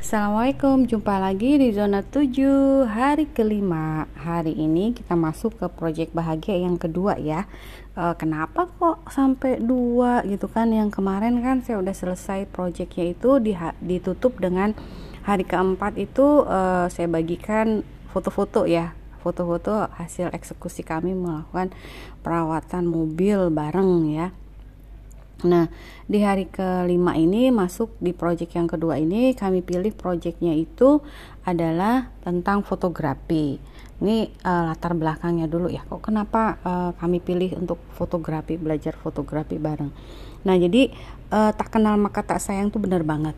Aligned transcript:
Assalamualaikum, 0.00 0.88
jumpa 0.88 1.20
lagi 1.20 1.60
di 1.60 1.76
zona 1.76 2.00
7 2.00 2.88
hari 2.88 3.28
kelima. 3.28 4.08
Hari 4.16 4.56
ini 4.56 4.96
kita 4.96 5.12
masuk 5.12 5.60
ke 5.60 5.68
proyek 5.68 6.16
bahagia 6.16 6.56
yang 6.56 6.80
kedua 6.80 7.20
ya. 7.20 7.44
E, 7.92 8.16
Kenapa 8.16 8.64
kok 8.80 9.04
sampai 9.12 9.60
dua 9.60 10.24
gitu 10.24 10.48
kan? 10.48 10.72
Yang 10.72 10.96
kemarin 10.96 11.44
kan 11.44 11.60
saya 11.60 11.84
udah 11.84 11.92
selesai 11.92 12.48
proyeknya 12.48 13.12
itu 13.12 13.44
ditutup 13.84 14.40
dengan 14.40 14.72
hari 15.28 15.44
keempat 15.44 16.00
itu 16.00 16.48
e, 16.48 16.88
saya 16.88 17.04
bagikan 17.04 17.84
foto-foto 18.08 18.64
ya. 18.64 18.96
Foto-foto 19.20 19.84
hasil 20.00 20.32
eksekusi 20.32 20.80
kami 20.80 21.12
melakukan 21.12 21.76
perawatan 22.24 22.88
mobil 22.88 23.52
bareng 23.52 24.08
ya 24.16 24.32
Nah, 25.46 25.72
di 26.04 26.20
hari 26.20 26.48
kelima 26.50 27.16
ini 27.16 27.48
masuk 27.48 27.96
di 28.02 28.12
proyek 28.12 28.56
yang 28.58 28.68
kedua 28.68 29.00
ini 29.00 29.32
kami 29.32 29.64
pilih 29.64 29.92
proyeknya 29.94 30.52
itu 30.52 31.00
adalah 31.46 32.12
tentang 32.20 32.60
fotografi. 32.60 33.56
Ini 34.00 34.32
uh, 34.44 34.72
latar 34.72 34.96
belakangnya 34.96 35.48
dulu 35.48 35.68
ya. 35.68 35.84
Kok 35.84 36.00
kenapa 36.00 36.56
uh, 36.64 36.90
kami 36.96 37.20
pilih 37.20 37.56
untuk 37.60 37.80
fotografi, 37.92 38.56
belajar 38.56 38.96
fotografi 38.96 39.60
bareng. 39.60 39.92
Nah, 40.44 40.56
jadi 40.56 40.88
uh, 41.32 41.52
tak 41.52 41.76
kenal 41.76 42.00
maka 42.00 42.24
tak 42.24 42.40
sayang 42.40 42.72
tuh 42.72 42.80
benar 42.80 43.04
banget. 43.04 43.36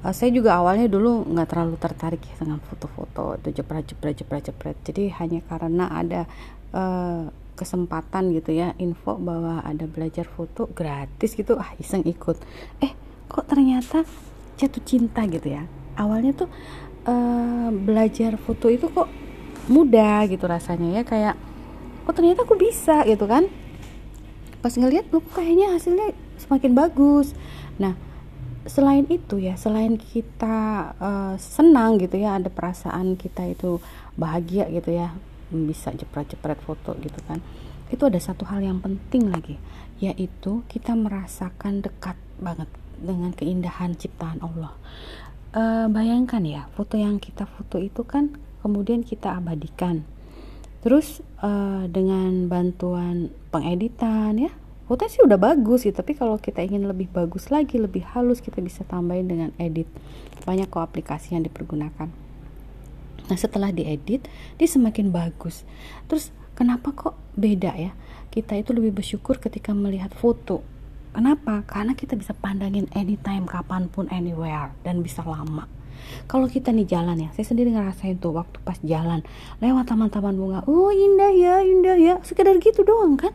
Uh, 0.00 0.14
saya 0.14 0.30
juga 0.30 0.56
awalnya 0.56 0.86
dulu 0.86 1.26
nggak 1.26 1.48
terlalu 1.50 1.76
tertarik 1.76 2.22
ya 2.22 2.34
dengan 2.38 2.62
foto-foto 2.62 3.36
itu 3.36 3.62
jepret 3.62 3.84
jepret 3.90 4.14
jepret 4.14 4.42
jepret. 4.50 4.76
Jadi 4.86 5.10
hanya 5.18 5.42
karena 5.44 5.90
ada 5.90 6.22
uh, 6.70 7.26
kesempatan 7.58 8.32
gitu 8.34 8.54
ya 8.56 8.72
info 8.80 9.18
bahwa 9.20 9.60
ada 9.62 9.84
belajar 9.84 10.24
foto 10.24 10.70
gratis 10.72 11.36
gitu 11.36 11.56
ah 11.60 11.70
iseng 11.76 12.06
ikut. 12.06 12.40
Eh 12.80 12.92
kok 13.30 13.46
ternyata 13.46 14.02
jatuh 14.56 14.82
cinta 14.82 15.24
gitu 15.28 15.50
ya? 15.50 15.66
Awalnya 15.96 16.32
tuh 16.34 16.48
uh, 17.06 17.68
belajar 17.72 18.36
foto 18.40 18.68
itu 18.68 18.88
kok 18.90 19.08
mudah 19.70 20.26
gitu 20.26 20.48
rasanya 20.48 21.00
ya 21.00 21.02
kayak 21.06 21.34
oh 22.08 22.14
ternyata 22.16 22.42
aku 22.42 22.56
bisa 22.56 23.04
gitu 23.06 23.28
kan? 23.28 23.46
Pas 24.60 24.74
ngeliat 24.76 25.08
loh 25.08 25.24
kayaknya 25.32 25.76
hasilnya 25.76 26.12
semakin 26.36 26.72
bagus. 26.76 27.32
Nah 27.80 27.96
selain 28.68 29.08
itu 29.08 29.40
ya 29.40 29.56
selain 29.56 29.96
kita 29.96 30.92
uh, 31.00 31.34
senang 31.40 31.96
gitu 31.96 32.20
ya 32.20 32.36
ada 32.36 32.52
perasaan 32.52 33.16
kita 33.16 33.48
itu 33.48 33.80
bahagia 34.20 34.68
gitu 34.68 34.92
ya 34.92 35.16
bisa 35.50 35.90
jepret-jepret 35.92 36.58
foto 36.62 36.94
gitu 37.02 37.20
kan. 37.26 37.42
Itu 37.90 38.06
ada 38.06 38.18
satu 38.22 38.46
hal 38.46 38.62
yang 38.62 38.78
penting 38.78 39.28
lagi 39.28 39.58
yaitu 40.00 40.64
kita 40.72 40.96
merasakan 40.96 41.84
dekat 41.84 42.16
banget 42.40 42.66
dengan 42.96 43.36
keindahan 43.36 43.92
ciptaan 43.92 44.40
Allah. 44.40 44.72
E, 45.52 45.62
bayangkan 45.92 46.40
ya 46.40 46.62
foto 46.72 46.96
yang 46.96 47.20
kita 47.20 47.44
foto 47.44 47.76
itu 47.76 48.00
kan 48.08 48.32
kemudian 48.64 49.04
kita 49.04 49.36
abadikan. 49.36 50.08
Terus 50.80 51.20
e, 51.44 51.50
dengan 51.92 52.48
bantuan 52.48 53.28
pengeditan 53.52 54.40
ya 54.40 54.52
foto 54.88 55.06
sih 55.06 55.22
udah 55.22 55.38
bagus 55.38 55.86
sih 55.86 55.94
tapi 55.94 56.18
kalau 56.18 56.40
kita 56.40 56.64
ingin 56.64 56.88
lebih 56.88 57.06
bagus 57.14 57.46
lagi 57.52 57.78
lebih 57.78 58.02
halus 58.10 58.40
kita 58.40 58.64
bisa 58.64 58.86
tambahin 58.88 59.28
dengan 59.28 59.50
edit. 59.60 59.86
Banyak 60.48 60.72
kok 60.72 60.80
aplikasi 60.80 61.36
yang 61.36 61.44
dipergunakan 61.44 62.29
Nah 63.30 63.38
setelah 63.38 63.70
diedit 63.70 64.26
dia 64.58 64.68
semakin 64.68 65.14
bagus. 65.14 65.62
Terus 66.10 66.34
kenapa 66.58 66.90
kok 66.90 67.14
beda 67.38 67.72
ya? 67.78 67.94
Kita 68.28 68.58
itu 68.58 68.74
lebih 68.74 68.98
bersyukur 68.98 69.38
ketika 69.38 69.70
melihat 69.70 70.10
foto. 70.10 70.66
Kenapa? 71.10 71.66
Karena 71.66 71.94
kita 71.98 72.14
bisa 72.14 72.34
pandangin 72.34 72.86
anytime, 72.94 73.46
kapan 73.46 73.90
pun, 73.90 74.06
anywhere 74.14 74.70
dan 74.86 75.02
bisa 75.02 75.26
lama. 75.26 75.66
Kalau 76.30 76.46
kita 76.46 76.70
nih 76.70 76.86
jalan 76.86 77.18
ya, 77.18 77.28
saya 77.34 77.46
sendiri 77.50 77.74
ngerasain 77.74 78.22
tuh 78.22 78.34
waktu 78.34 78.62
pas 78.62 78.78
jalan 78.86 79.26
lewat 79.58 79.90
taman-taman 79.90 80.34
bunga, 80.38 80.60
oh 80.70 80.94
indah 80.94 81.34
ya, 81.34 81.54
indah 81.66 81.98
ya, 81.98 82.14
sekedar 82.22 82.56
gitu 82.62 82.86
doang 82.86 83.18
kan? 83.18 83.34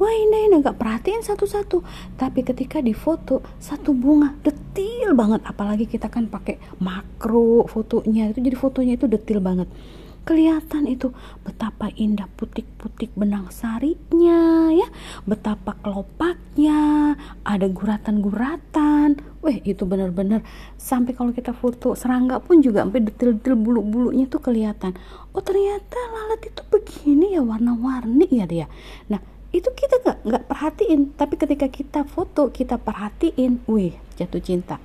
Wah 0.00 0.14
ini 0.16 0.48
ini 0.48 0.64
nggak 0.64 0.80
perhatiin 0.80 1.20
satu-satu. 1.20 1.84
Tapi 2.16 2.40
ketika 2.40 2.80
di 2.80 2.96
foto 2.96 3.44
satu 3.60 3.92
bunga 3.92 4.32
detil 4.40 5.12
banget. 5.12 5.44
Apalagi 5.44 5.84
kita 5.84 6.08
kan 6.08 6.24
pakai 6.32 6.56
makro 6.80 7.68
fotonya. 7.68 8.32
Itu 8.32 8.40
jadi 8.40 8.56
fotonya 8.56 8.96
itu 8.96 9.04
detil 9.04 9.44
banget. 9.44 9.68
Kelihatan 10.20 10.84
itu 10.84 11.16
betapa 11.44 11.88
indah 11.96 12.28
putik-putik 12.36 13.12
benang 13.16 13.48
sarinya 13.52 14.68
ya. 14.72 14.88
Betapa 15.28 15.76
kelopaknya 15.80 17.16
ada 17.44 17.66
guratan-guratan. 17.68 19.20
Weh 19.44 19.60
itu 19.64 19.84
benar-benar. 19.84 20.44
Sampai 20.80 21.12
kalau 21.16 21.32
kita 21.32 21.52
foto 21.52 21.92
serangga 21.92 22.40
pun 22.40 22.60
juga 22.64 22.84
sampai 22.84 23.04
detil-detil 23.04 23.56
bulu-bulunya 23.56 24.28
tuh 24.28 24.40
kelihatan. 24.44 24.96
Oh 25.36 25.44
ternyata 25.44 25.96
lalat 26.12 26.40
itu 26.44 26.62
begini 26.68 27.36
ya 27.36 27.44
warna-warni 27.44 28.28
ya 28.28 28.44
dia. 28.44 28.66
Nah 29.08 29.39
itu 29.50 29.66
kita 29.74 29.98
nggak 30.02 30.18
nggak 30.26 30.44
perhatiin. 30.46 31.00
Tapi 31.18 31.34
ketika 31.34 31.66
kita 31.66 32.00
foto 32.06 32.50
kita 32.54 32.78
perhatiin 32.78 33.66
wih 33.66 33.98
jatuh 34.14 34.42
cinta. 34.42 34.78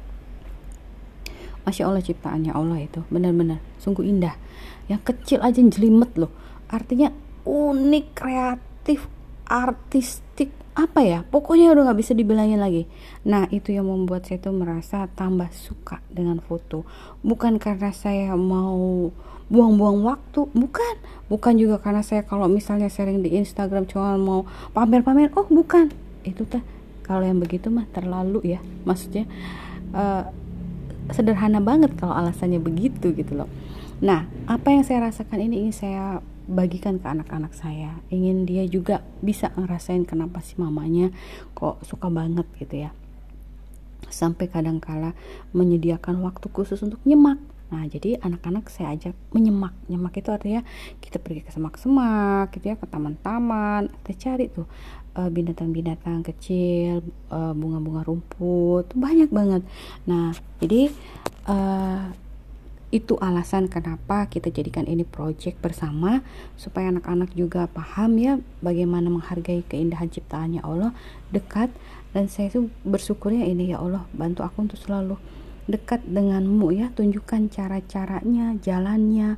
Masya 1.66 1.90
allah 1.90 2.02
ciptaannya 2.02 2.54
allah 2.54 2.78
itu. 2.82 3.02
Benar-benar 3.10 3.62
sungguh 3.82 4.06
indah. 4.06 4.38
Yang 4.86 5.02
kecil 5.14 5.40
aja 5.42 5.58
jelimet 5.62 6.14
loh. 6.18 6.30
Artinya 6.70 7.10
unik 7.46 8.06
kreatif 8.18 9.06
artistik 9.46 10.50
apa 10.76 11.00
ya 11.08 11.24
pokoknya 11.24 11.72
udah 11.72 11.88
nggak 11.88 12.00
bisa 12.04 12.12
dibilangin 12.12 12.60
lagi. 12.60 12.84
Nah 13.24 13.48
itu 13.48 13.72
yang 13.72 13.88
membuat 13.88 14.28
saya 14.28 14.44
tuh 14.44 14.52
merasa 14.52 15.08
tambah 15.16 15.48
suka 15.56 16.04
dengan 16.12 16.44
foto. 16.44 16.84
Bukan 17.24 17.64
karena 17.64 17.96
saya 17.96 18.36
mau 18.36 19.10
buang-buang 19.48 20.04
waktu 20.04 20.52
bukan. 20.52 20.96
Bukan 21.32 21.56
juga 21.56 21.80
karena 21.80 22.04
saya 22.04 22.28
kalau 22.28 22.52
misalnya 22.52 22.92
sharing 22.92 23.24
di 23.24 23.40
Instagram 23.40 23.88
cuma 23.88 24.20
mau 24.20 24.44
pamer-pamer 24.76 25.32
oh 25.40 25.48
bukan. 25.48 25.96
Itu 26.28 26.44
teh 26.44 26.62
kalau 27.08 27.24
yang 27.24 27.40
begitu 27.40 27.72
mah 27.72 27.88
terlalu 27.96 28.60
ya. 28.60 28.60
Maksudnya 28.84 29.32
uh, 29.96 30.28
sederhana 31.16 31.64
banget 31.64 31.96
kalau 31.96 32.20
alasannya 32.20 32.60
begitu 32.60 33.16
gitu 33.16 33.32
loh. 33.32 33.50
Nah 34.04 34.28
apa 34.44 34.76
yang 34.76 34.84
saya 34.84 35.08
rasakan 35.08 35.40
ini 35.40 35.64
ingin 35.64 35.76
saya 35.76 36.04
bagikan 36.46 37.02
ke 37.02 37.08
anak-anak 37.10 37.54
saya 37.54 38.00
ingin 38.14 38.46
dia 38.46 38.64
juga 38.66 39.02
bisa 39.22 39.52
ngerasain 39.58 40.06
kenapa 40.06 40.42
sih 40.42 40.58
mamanya 40.58 41.10
kok 41.58 41.82
suka 41.86 42.08
banget 42.10 42.46
gitu 42.62 42.88
ya 42.88 42.92
sampai 44.10 44.48
kadang-kala 44.48 45.18
menyediakan 45.52 46.22
waktu 46.22 46.48
khusus 46.54 46.80
untuk 46.86 47.02
nyemak 47.04 47.42
Nah, 47.66 47.82
jadi 47.90 48.22
anak-anak 48.22 48.70
saya 48.70 48.94
ajak 48.94 49.18
menyemak. 49.34 49.74
Nyemak 49.90 50.14
itu 50.22 50.30
artinya 50.30 50.62
kita 51.02 51.18
pergi 51.18 51.42
ke 51.42 51.50
semak-semak, 51.50 52.54
gitu 52.54 52.70
ya, 52.70 52.78
ke 52.78 52.86
taman-taman, 52.86 53.90
kita 54.06 54.14
cari 54.22 54.46
tuh 54.54 54.70
uh, 55.18 55.30
binatang-binatang 55.34 56.22
kecil, 56.22 57.02
uh, 57.34 57.58
bunga-bunga 57.58 58.06
rumput, 58.06 58.94
banyak 58.94 59.34
banget. 59.34 59.66
Nah, 60.06 60.38
jadi 60.62 60.94
uh, 61.50 62.14
itu 62.96 63.20
alasan 63.20 63.68
kenapa 63.68 64.32
kita 64.32 64.48
jadikan 64.48 64.88
ini 64.88 65.04
project 65.04 65.60
bersama 65.60 66.24
supaya 66.56 66.88
anak-anak 66.96 67.36
juga 67.36 67.68
paham 67.68 68.16
ya 68.16 68.40
bagaimana 68.64 69.12
menghargai 69.12 69.68
keindahan 69.68 70.08
ciptaannya 70.08 70.64
Allah 70.64 70.96
dekat. 71.36 71.76
Dan 72.16 72.32
saya 72.32 72.48
tuh 72.48 72.72
bersyukurnya 72.88 73.44
ini 73.44 73.76
ya 73.76 73.84
Allah 73.84 74.08
bantu 74.16 74.48
aku 74.48 74.64
untuk 74.64 74.80
selalu 74.80 75.20
dekat 75.68 76.08
denganmu 76.08 76.72
ya. 76.72 76.88
Tunjukkan 76.96 77.52
cara-caranya 77.52 78.56
jalannya 78.64 79.36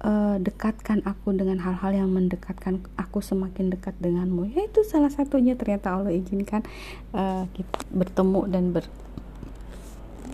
uh, 0.00 0.40
dekatkan 0.40 1.04
aku 1.04 1.36
dengan 1.36 1.60
hal-hal 1.60 1.92
yang 1.92 2.08
mendekatkan 2.08 2.80
aku 2.96 3.20
semakin 3.20 3.68
dekat 3.68 3.92
denganmu. 4.00 4.48
Ya 4.56 4.64
itu 4.64 4.80
salah 4.88 5.12
satunya 5.12 5.52
ternyata 5.60 5.92
Allah 5.92 6.16
izinkan 6.16 6.64
uh, 7.12 7.44
kita 7.52 7.84
bertemu 7.92 8.40
dan 8.48 8.72
ber 8.72 8.88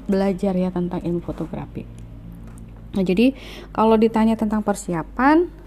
belajar 0.06 0.54
ya 0.54 0.70
tentang 0.70 1.02
ilmu 1.02 1.22
fotografi 1.22 1.99
nah 2.90 3.04
jadi 3.06 3.32
kalau 3.70 3.94
ditanya 3.94 4.34
tentang 4.34 4.66
persiapan 4.66 5.60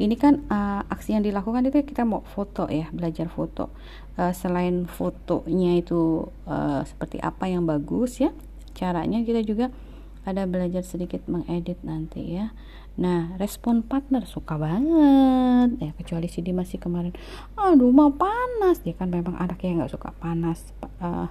ini 0.00 0.16
kan 0.18 0.42
uh, 0.48 0.82
aksi 0.88 1.14
yang 1.14 1.22
dilakukan 1.22 1.68
itu 1.68 1.84
kita 1.84 2.02
mau 2.02 2.24
foto 2.24 2.66
ya 2.66 2.88
belajar 2.90 3.28
foto. 3.28 3.70
Uh, 4.16 4.34
selain 4.34 4.88
fotonya 4.88 5.78
itu 5.78 6.26
uh, 6.48 6.82
seperti 6.84 7.22
apa 7.22 7.48
yang 7.48 7.64
bagus 7.64 8.20
ya 8.20 8.34
caranya 8.72 9.20
kita 9.24 9.40
juga 9.44 9.72
ada 10.26 10.48
belajar 10.48 10.82
sedikit 10.82 11.22
mengedit 11.30 11.78
nanti 11.86 12.40
ya. 12.40 12.50
Nah 12.98 13.36
respon 13.38 13.86
partner 13.86 14.26
suka 14.26 14.58
banget. 14.58 15.76
Ya 15.78 15.90
kecuali 15.94 16.26
si 16.26 16.40
dia 16.40 16.56
masih 16.56 16.82
kemarin 16.82 17.12
aduh 17.54 17.92
mau 17.92 18.10
panas. 18.10 18.80
Dia 18.82 18.96
kan 18.96 19.12
memang 19.12 19.36
anaknya 19.38 19.84
nggak 19.84 19.92
suka 19.92 20.10
panas 20.18 20.72
uh, 20.98 21.28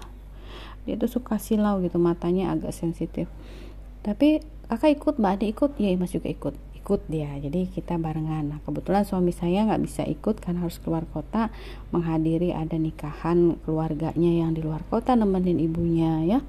dia 0.85 0.97
tuh 0.97 1.09
suka 1.09 1.37
silau 1.37 1.77
gitu 1.85 2.01
matanya 2.01 2.53
agak 2.53 2.73
sensitif 2.73 3.29
tapi 4.01 4.41
kakak 4.69 4.97
ikut 4.97 5.15
mbak 5.21 5.31
Ade 5.39 5.45
ikut? 5.49 5.71
Ya 5.77 5.93
mas 5.97 6.13
juga 6.13 6.29
ikut. 6.29 6.55
Ikut 6.77 7.01
dia. 7.07 7.29
Jadi 7.37 7.69
kita 7.69 8.01
barengan. 8.01 8.57
Nah 8.57 8.59
kebetulan 8.65 9.05
suami 9.05 9.29
saya 9.29 9.69
nggak 9.69 9.81
bisa 9.85 10.01
ikut 10.05 10.41
karena 10.41 10.65
harus 10.65 10.81
keluar 10.81 11.05
kota 11.09 11.53
menghadiri 11.93 12.51
ada 12.51 12.73
nikahan 12.75 13.57
keluarganya 13.61 14.31
yang 14.45 14.57
di 14.57 14.65
luar 14.65 14.81
kota 14.89 15.13
nemenin 15.13 15.61
ibunya 15.61 16.25
ya. 16.25 16.39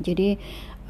Jadi 0.00 0.40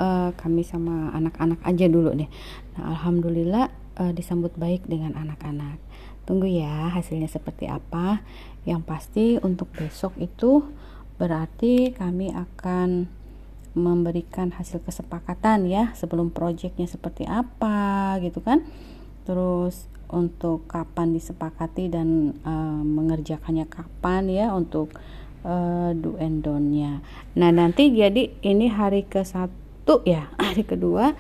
uh, 0.01 0.31
kami 0.33 0.65
sama 0.65 1.13
anak-anak 1.13 1.61
aja 1.67 1.87
dulu 1.91 2.17
nih 2.17 2.31
nah 2.79 2.97
alhamdulillah 2.97 3.69
uh, 4.01 4.13
disambut 4.17 4.57
baik 4.57 4.89
dengan 4.89 5.13
anak-anak. 5.15 5.77
Tunggu 6.25 6.49
ya 6.49 6.95
hasilnya 6.95 7.29
seperti 7.29 7.69
apa? 7.69 8.25
Yang 8.65 8.83
pasti 8.89 9.27
untuk 9.43 9.69
besok 9.77 10.17
itu 10.17 10.65
berarti 11.21 11.93
kami 11.93 12.33
akan 12.33 13.11
memberikan 13.75 14.51
hasil 14.51 14.83
kesepakatan 14.83 15.71
ya 15.71 15.95
sebelum 15.95 16.35
proyeknya 16.35 16.91
seperti 16.91 17.27
apa 17.27 18.19
gitu 18.23 18.43
kan. 18.43 18.67
Terus 19.25 19.87
untuk 20.11 20.67
kapan 20.67 21.15
disepakati 21.15 21.87
dan 21.87 22.35
uh, 22.43 22.83
mengerjakannya 22.83 23.71
kapan 23.71 24.27
ya 24.27 24.51
untuk 24.51 24.91
uh, 25.47 25.95
do 25.95 26.19
and 26.19 26.43
don'tnya. 26.43 26.99
Nah 27.39 27.51
nanti 27.55 27.95
jadi 27.95 28.35
ini 28.43 28.67
hari 28.67 29.07
ke 29.07 29.23
satu 29.23 30.03
ya 30.03 30.29
hari 30.43 30.67
kedua 30.67 31.15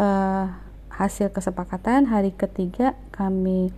uh, 0.00 0.44
hasil 0.88 1.32
kesepakatan 1.32 2.08
hari 2.08 2.32
ketiga 2.32 2.96
kami 3.12 3.72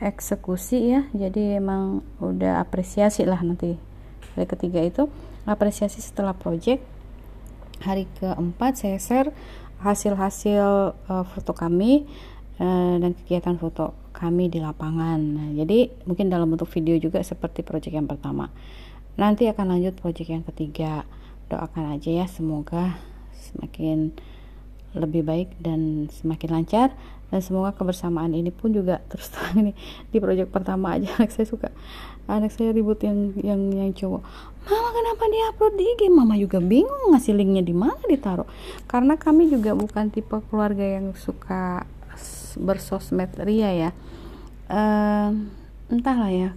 eksekusi 0.00 0.92
ya. 0.92 1.00
Jadi 1.16 1.56
emang 1.56 2.04
udah 2.20 2.60
apresiasi 2.60 3.24
lah 3.24 3.40
nanti 3.40 3.80
hari 4.36 4.44
ketiga 4.44 4.84
itu 4.84 5.08
apresiasi 5.48 6.04
setelah 6.04 6.36
project 6.36 6.95
hari 7.86 8.10
keempat 8.18 8.82
saya 8.82 8.98
share 8.98 9.30
hasil-hasil 9.78 10.98
uh, 11.06 11.24
foto 11.30 11.54
kami 11.54 12.02
uh, 12.58 12.98
dan 12.98 13.14
kegiatan 13.14 13.54
foto 13.54 13.94
kami 14.10 14.48
di 14.48 14.58
lapangan. 14.58 15.20
Nah, 15.20 15.48
jadi 15.54 15.92
mungkin 16.08 16.32
dalam 16.32 16.48
bentuk 16.50 16.66
video 16.72 16.96
juga 16.98 17.22
seperti 17.22 17.62
project 17.62 17.94
yang 17.94 18.08
pertama. 18.08 18.48
Nanti 19.14 19.46
akan 19.46 19.76
lanjut 19.76 19.94
project 20.00 20.28
yang 20.28 20.44
ketiga. 20.44 21.04
Doakan 21.46 21.94
aja 21.94 22.10
ya 22.10 22.26
semoga 22.26 22.98
semakin 23.36 24.10
lebih 24.96 25.22
baik 25.22 25.54
dan 25.60 26.10
semakin 26.10 26.50
lancar 26.50 26.88
dan 27.26 27.42
semoga 27.42 27.74
kebersamaan 27.74 28.38
ini 28.38 28.54
pun 28.54 28.70
juga 28.70 29.02
terus 29.10 29.26
terang 29.34 29.66
ini 29.66 29.72
di 30.14 30.18
proyek 30.22 30.50
pertama 30.54 30.94
aja. 30.94 31.10
Anak 31.18 31.34
saya 31.34 31.46
suka. 31.46 31.74
Anak 32.30 32.54
saya 32.54 32.70
ribut 32.70 33.02
yang 33.02 33.34
yang 33.42 33.60
yang 33.74 33.90
cowok. 33.90 34.22
Mama 34.66 34.90
kenapa 34.94 35.22
dia 35.30 35.44
upload 35.50 35.74
di 35.78 35.84
IG 35.94 36.02
mama 36.10 36.34
juga 36.38 36.58
bingung 36.58 37.14
ngasih 37.14 37.34
linknya 37.34 37.62
di 37.66 37.74
mana 37.74 37.98
ditaruh. 38.06 38.46
Karena 38.86 39.18
kami 39.18 39.50
juga 39.50 39.74
bukan 39.74 40.10
tipe 40.10 40.38
keluarga 40.50 40.82
yang 40.82 41.14
suka 41.18 41.86
bersosmed 42.58 43.30
ria 43.42 43.70
ya. 43.74 43.90
Uh, 44.70 45.34
entahlah 45.90 46.30
ya. 46.30 46.50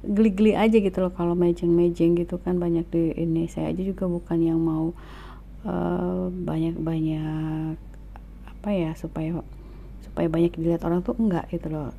Geli-geli 0.00 0.56
aja 0.56 0.80
gitu 0.80 0.98
loh 0.98 1.12
kalau 1.14 1.38
mejeng-mejeng 1.38 2.18
gitu 2.18 2.42
kan. 2.42 2.58
Banyak 2.58 2.90
di 2.90 3.14
ini. 3.14 3.46
Saya 3.46 3.70
aja 3.70 3.82
juga 3.86 4.06
bukan 4.06 4.38
yang 4.38 4.58
mau 4.58 4.94
uh, 5.66 6.26
banyak-banyak 6.30 7.78
apa 8.60 8.70
ya 8.76 8.92
supaya 8.92 9.40
supaya 10.20 10.36
banyak 10.36 10.52
dilihat 10.52 10.84
orang 10.84 11.00
tuh 11.00 11.16
enggak 11.16 11.48
gitu 11.48 11.72
loh. 11.72 11.96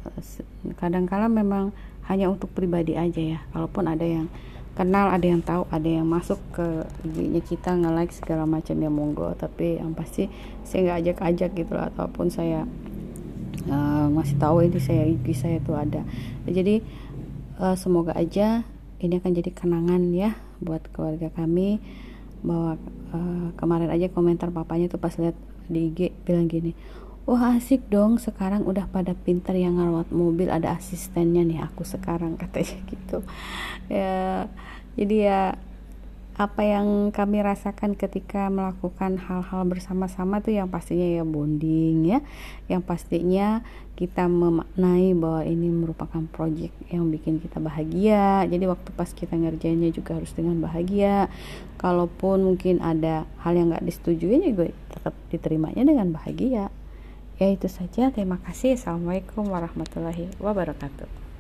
Kadang-kala 0.77 1.25
memang 1.25 1.73
hanya 2.06 2.29
untuk 2.29 2.53
pribadi 2.53 2.94
aja 2.94 3.18
ya. 3.18 3.41
Kalaupun 3.50 3.89
ada 3.89 4.06
yang 4.06 4.29
kenal 4.77 5.09
ada 5.09 5.25
yang 5.25 5.41
tahu 5.41 5.65
ada 5.73 5.89
yang 5.89 6.06
masuk 6.06 6.38
ke 6.53 6.85
IG-nya 7.01 7.41
kita 7.41 7.73
nge-like 7.73 8.13
segala 8.13 8.45
macam 8.45 8.77
ya 8.77 8.94
monggo. 8.94 9.33
Tapi 9.33 9.81
yang 9.81 9.97
pasti 9.97 10.29
saya 10.62 10.85
nggak 10.85 10.97
ajak-ajak 11.01 11.50
gitu 11.65 11.71
loh 11.73 11.89
ataupun 11.89 12.29
saya 12.29 12.69
uh, 13.65 14.06
masih 14.13 14.38
tahu 14.38 14.69
ini 14.69 14.77
saya 14.77 15.01
IG 15.09 15.25
saya 15.33 15.57
tuh 15.65 15.81
ada. 15.81 16.06
Jadi 16.45 16.85
uh, 17.57 17.73
semoga 17.73 18.13
aja 18.13 18.62
ini 19.01 19.18
akan 19.18 19.33
jadi 19.33 19.50
kenangan 19.50 20.13
ya 20.13 20.38
buat 20.62 20.85
keluarga 20.94 21.33
kami 21.33 21.81
bahwa 22.45 22.77
uh, 23.18 23.50
kemarin 23.57 23.89
aja 23.89 24.13
komentar 24.13 24.53
papanya 24.53 24.94
tuh 24.94 25.01
pas 25.01 25.18
lihat 25.18 25.33
di 25.65 25.89
IG 25.89 26.13
bilang 26.21 26.45
gini 26.45 26.77
wah 27.25 27.57
asik 27.57 27.85
dong. 27.91 28.18
Sekarang 28.18 28.65
udah 28.65 28.89
pada 28.89 29.13
pinter 29.13 29.53
yang 29.53 29.77
ngerawat 29.77 30.09
mobil. 30.09 30.50
Ada 30.50 30.77
asistennya 30.77 31.45
nih 31.45 31.62
aku 31.62 31.85
sekarang 31.85 32.38
katanya 32.41 32.77
gitu. 32.89 33.18
Ya 33.91 34.47
jadi 35.00 35.15
ya 35.18 35.41
apa 36.31 36.65
yang 36.65 37.13
kami 37.13 37.44
rasakan 37.44 37.94
ketika 37.94 38.50
melakukan 38.50 39.19
hal-hal 39.19 39.62
bersama-sama 39.68 40.41
tuh 40.41 40.57
yang 40.57 40.71
pastinya 40.71 41.06
ya 41.06 41.21
bonding 41.21 42.18
ya. 42.18 42.19
Yang 42.65 42.81
pastinya 42.88 43.62
kita 43.94 44.25
memaknai 44.25 45.13
bahwa 45.13 45.45
ini 45.45 45.69
merupakan 45.69 46.23
project 46.33 46.73
yang 46.89 47.13
bikin 47.13 47.38
kita 47.38 47.62
bahagia. 47.62 48.47
Jadi 48.50 48.65
waktu 48.65 48.89
pas 48.95 49.12
kita 49.13 49.38
ngerjainnya 49.38 49.94
juga 49.94 50.18
harus 50.18 50.33
dengan 50.33 50.57
bahagia. 50.57 51.29
Kalaupun 51.77 52.41
mungkin 52.41 52.81
ada 52.81 53.29
hal 53.45 53.53
yang 53.53 53.69
nggak 53.69 53.85
disetujui 53.85 54.41
juga 54.41 54.73
tetap 54.89 55.13
diterimanya 55.29 55.85
dengan 55.85 56.09
bahagia 56.09 56.73
Ya 57.42 57.50
itu 57.50 57.66
saja, 57.66 58.14
terima 58.14 58.38
kasih. 58.46 58.78
Assalamualaikum 58.78 59.50
warahmatullahi 59.50 60.30
wabarakatuh. 60.38 61.31